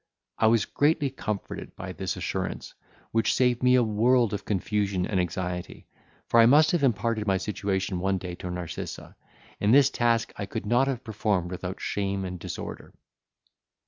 I 0.39 0.47
was 0.47 0.65
greatly 0.65 1.11
comforted 1.11 1.75
by 1.75 1.91
this 1.93 2.17
assurance, 2.17 2.73
which 3.11 3.35
saved 3.35 3.61
me 3.61 3.75
a 3.75 3.83
world 3.83 4.33
of 4.33 4.45
confusion 4.45 5.05
and 5.05 5.19
anxiety; 5.19 5.85
for 6.27 6.39
I 6.39 6.47
must 6.47 6.71
have 6.71 6.81
imparted 6.83 7.27
my 7.27 7.37
situation 7.37 7.99
one 7.99 8.17
day 8.17 8.33
to 8.33 8.49
Narcissa, 8.49 9.15
and 9.59 9.71
this 9.75 9.91
task 9.91 10.33
I 10.37 10.47
could 10.47 10.65
not 10.65 10.87
have 10.87 11.03
performed 11.03 11.51
without 11.51 11.79
shame 11.79 12.25
and 12.25 12.39
disorder. 12.39 12.95